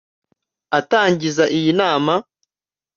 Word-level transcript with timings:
Atangiza 0.79 1.43
iyi 1.57 1.71
nama 1.79 2.13